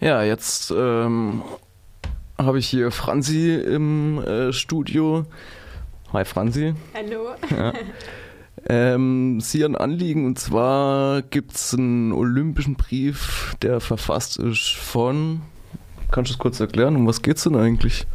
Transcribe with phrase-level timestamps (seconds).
[0.00, 1.42] Ja, jetzt ähm,
[2.38, 5.24] habe ich hier Franzi im äh, Studio.
[6.12, 6.74] Hi Franzi.
[6.94, 7.30] Hallo.
[7.50, 7.72] Ja.
[8.68, 15.42] Ähm, sie ein Anliegen und zwar gibt es einen olympischen Brief, der verfasst ist von.
[16.10, 16.96] Kannst du es kurz erklären?
[16.96, 18.06] Um was geht es denn eigentlich?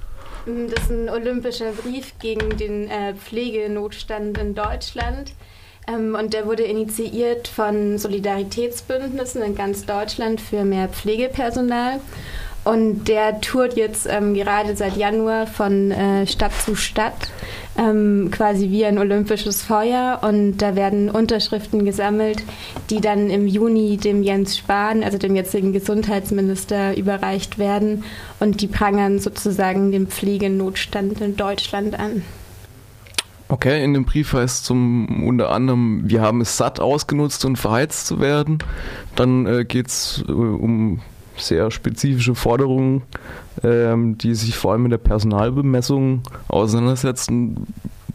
[0.46, 5.34] Das ist ein olympischer Brief gegen den äh, Pflegenotstand in Deutschland.
[5.88, 12.00] Ähm, und der wurde initiiert von Solidaritätsbündnissen in ganz Deutschland für mehr Pflegepersonal.
[12.64, 17.32] Und der tourt jetzt ähm, gerade seit Januar von äh, Stadt zu Stadt,
[17.76, 20.20] ähm, quasi wie ein olympisches Feuer.
[20.22, 22.44] Und da werden Unterschriften gesammelt,
[22.92, 28.04] die dann im Juni dem Jens Spahn, also dem jetzigen Gesundheitsminister, überreicht werden.
[28.40, 32.22] Und die prangern sozusagen den Pflegenotstand in Deutschland an.
[33.52, 37.58] Okay, in dem Brief heißt es zum unter anderem, wir haben es satt ausgenutzt und
[37.58, 38.60] verheizt zu werden.
[39.18, 41.02] Dann äh, geht es äh, um
[41.36, 43.02] sehr spezifische Forderungen,
[43.62, 47.68] ähm, die sich vor allem mit der Personalbemessung auseinandersetzen.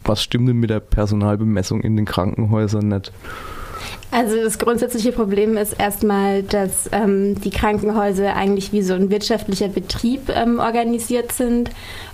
[0.03, 3.11] Was stimmt denn mit der Personalbemessung in den Krankenhäusern nicht?
[4.09, 9.67] Also das grundsätzliche Problem ist erstmal, dass ähm, die Krankenhäuser eigentlich wie so ein wirtschaftlicher
[9.67, 11.71] Betrieb ähm, organisiert sind.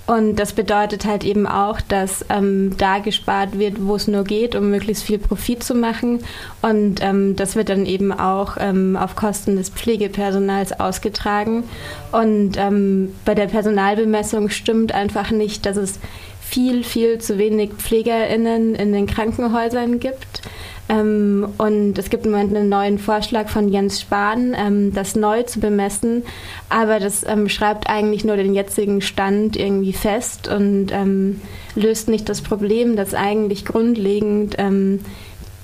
[0.08, 4.56] Und das bedeutet halt eben auch, dass ähm, da gespart wird, wo es nur geht,
[4.56, 6.24] um möglichst viel Profit zu machen.
[6.64, 11.64] Und ähm, das wird dann eben auch ähm, auf Kosten des Pflegepersonals ausgetragen.
[12.12, 16.00] Und ähm, bei der Personalbemessung stimmt einfach nicht, dass es
[16.42, 20.42] viel, viel zu wenig PflegerInnen in den Krankenhäusern gibt.
[20.90, 25.44] Ähm, und es gibt im Moment einen neuen Vorschlag von Jens Spahn, ähm, das neu
[25.44, 26.24] zu bemessen.
[26.70, 31.42] Aber das ähm, schreibt eigentlich nur den jetzigen Stand irgendwie fest und ähm,
[31.76, 35.00] löst nicht das Problem, dass eigentlich grundlegend ähm,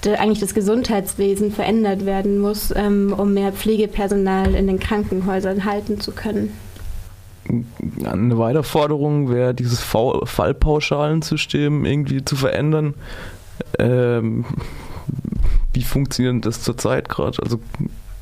[0.05, 6.13] eigentlich das Gesundheitswesen verändert werden muss, ähm, um mehr Pflegepersonal in den Krankenhäusern halten zu
[6.13, 6.53] können.
[8.05, 12.93] Eine Weiterforderung wäre, dieses Fallpauschalensystem irgendwie zu verändern.
[13.77, 14.45] Ähm,
[15.79, 17.41] wie funktioniert das zurzeit gerade?
[17.41, 17.61] Also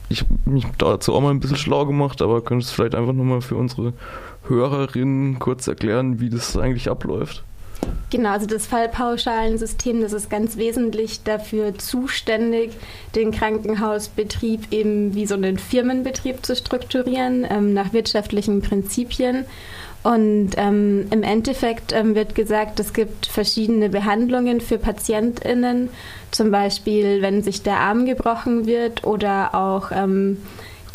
[0.09, 3.13] ich habe mich dazu auch mal ein bisschen schlau gemacht, aber könntest du vielleicht einfach
[3.13, 3.93] nochmal für unsere
[4.47, 7.43] Hörerinnen kurz erklären, wie das eigentlich abläuft?
[8.11, 12.73] Genau, also das Fallpauschalensystem, das ist ganz wesentlich dafür zuständig,
[13.15, 19.45] den Krankenhausbetrieb eben wie so einen Firmenbetrieb zu strukturieren, ähm, nach wirtschaftlichen Prinzipien.
[20.07, 25.89] Und ähm, im Endeffekt ähm, wird gesagt, es gibt verschiedene Behandlungen für PatientInnen,
[26.31, 30.37] zum Beispiel, wenn sich der Arm gebrochen wird oder auch ähm,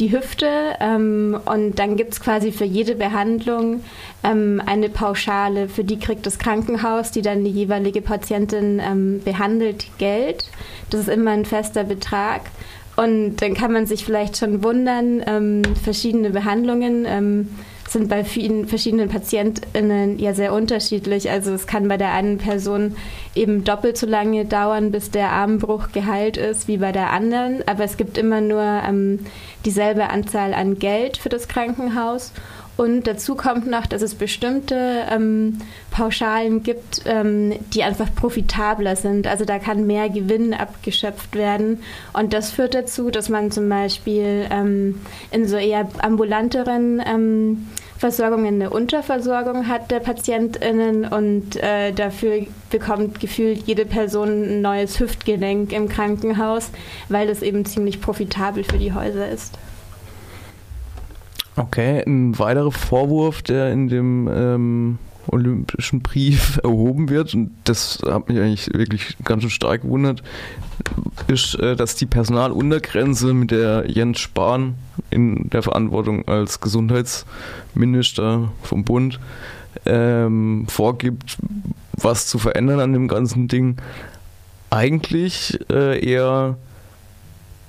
[0.00, 0.48] die Hüfte.
[0.80, 3.84] Ähm, und dann gibt es quasi für jede Behandlung
[4.24, 9.88] ähm, eine Pauschale, für die kriegt das Krankenhaus, die dann die jeweilige Patientin ähm, behandelt,
[9.98, 10.46] Geld.
[10.88, 12.40] Das ist immer ein fester Betrag.
[12.96, 17.48] Und dann kann man sich vielleicht schon wundern, verschiedene Behandlungen
[17.92, 21.30] sind bei vielen verschiedenen PatientInnen ja sehr unterschiedlich.
[21.30, 22.96] Also es kann bei der einen Person
[23.34, 27.66] eben doppelt so lange dauern, bis der Armbruch geheilt ist, wie bei der anderen.
[27.66, 29.20] Aber es gibt immer nur ähm,
[29.64, 32.32] dieselbe Anzahl an Geld für das Krankenhaus.
[32.76, 35.58] Und dazu kommt noch, dass es bestimmte ähm,
[35.90, 39.26] Pauschalen gibt, ähm, die einfach profitabler sind.
[39.26, 41.82] Also da kann mehr Gewinn abgeschöpft werden.
[42.14, 47.02] Und das führt dazu, dass man zum Beispiel ähm, in so eher ambulanteren
[48.02, 54.98] Versorgungen eine Unterversorgung hat der PatientInnen und äh, dafür bekommt gefühlt jede Person ein neues
[54.98, 56.72] Hüftgelenk im Krankenhaus,
[57.08, 59.56] weil das eben ziemlich profitabel für die Häuser ist.
[61.54, 64.98] Okay, ein weiterer Vorwurf, der in dem ähm,
[65.28, 70.24] olympischen Brief erhoben wird, und das hat mich eigentlich wirklich ganz schön stark gewundert,
[71.28, 74.74] ist, äh, dass die Personaluntergrenze, mit der Jens Spahn
[75.12, 79.20] in der Verantwortung als Gesundheitsminister vom Bund
[79.86, 81.38] ähm, vorgibt,
[81.92, 83.76] was zu verändern an dem ganzen Ding,
[84.70, 86.56] eigentlich äh, eher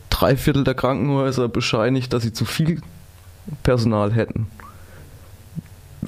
[0.10, 2.82] drei Viertel der Krankenhäuser bescheinigt, dass sie zu viel
[3.64, 4.48] Personal hätten.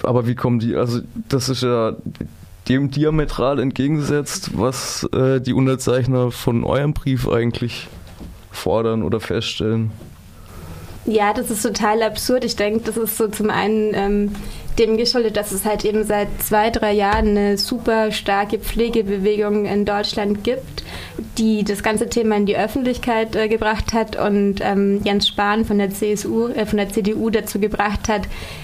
[0.04, 0.76] Aber wie kommen die?
[0.76, 1.94] Also, das ist ja
[2.68, 7.88] dem diametral entgegengesetzt, was äh, die Unterzeichner von eurem Brief eigentlich
[8.52, 9.92] fordern oder feststellen.
[11.06, 12.44] Ja, das ist total absurd.
[12.46, 14.36] Ich denke, das ist so zum einen ähm,
[14.80, 19.86] dem geschuldet, dass es halt eben seit zwei, drei Jahren eine super starke Pflegebewegung in
[19.86, 20.84] Deutschland gibt,
[21.38, 25.78] die das ganze Thema in die Öffentlichkeit äh, gebracht hat und ähm, Jens Spahn von
[25.78, 28.24] der CSU, äh, von der CDU dazu gebracht hat,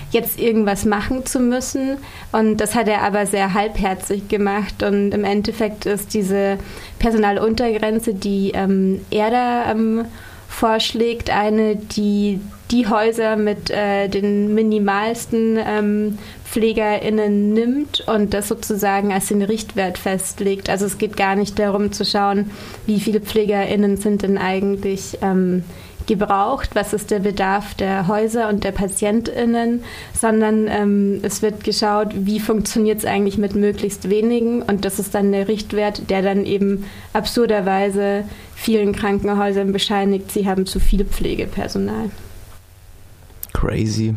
[0.09, 1.97] jetzt irgendwas machen zu müssen.
[2.31, 4.83] Und das hat er aber sehr halbherzig gemacht.
[4.83, 6.57] Und im Endeffekt ist diese
[6.97, 10.05] Personaluntergrenze, die ähm, er da ähm,
[10.51, 12.39] vorschlägt, eine, die
[12.71, 19.97] die Häuser mit äh, den minimalsten ähm, PflegerInnen nimmt und das sozusagen als den Richtwert
[19.97, 20.69] festlegt.
[20.69, 22.51] Also es geht gar nicht darum zu schauen,
[22.85, 25.63] wie viele PflegerInnen sind denn eigentlich ähm,
[26.11, 29.81] gebraucht, was ist der Bedarf der Häuser und der PatientInnen,
[30.13, 35.15] sondern ähm, es wird geschaut, wie funktioniert es eigentlich mit möglichst wenigen und das ist
[35.15, 38.25] dann der Richtwert, der dann eben absurderweise
[38.55, 42.11] vielen Krankenhäusern bescheinigt, sie haben zu viel Pflegepersonal.
[43.53, 44.15] Crazy.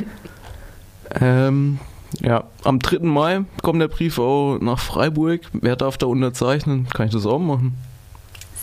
[1.20, 1.78] ähm,
[2.20, 2.98] ja, am 3.
[3.06, 5.40] Mai kommt der Brief auch nach Freiburg.
[5.54, 6.86] Wer darf da unterzeichnen?
[6.92, 7.74] Kann ich das auch machen?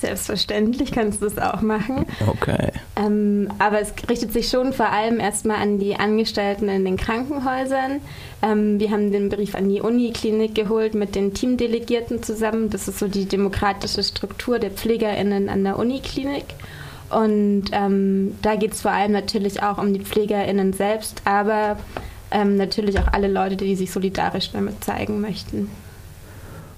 [0.01, 2.07] Selbstverständlich kannst du es auch machen.
[2.27, 2.71] Okay.
[2.95, 8.01] Ähm, aber es richtet sich schon vor allem erstmal an die Angestellten in den Krankenhäusern.
[8.42, 12.71] Ähm, wir haben den Brief an die Uniklinik geholt mit den Teamdelegierten zusammen.
[12.71, 16.45] Das ist so die demokratische Struktur der PflegerInnen an der Uniklinik.
[17.12, 21.77] Und ähm, da geht es vor allem natürlich auch um die PflegerInnen selbst, aber
[22.31, 25.69] ähm, natürlich auch alle Leute, die sich solidarisch damit zeigen möchten.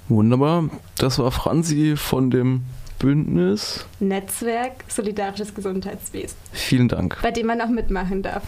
[0.09, 0.65] Wunderbar.
[0.97, 2.63] Das war Franzi von dem
[3.03, 6.37] Bündnis Netzwerk Solidarisches Gesundheitswesen.
[6.53, 7.19] Vielen Dank.
[7.21, 8.41] Bei dem man auch mitmachen darf.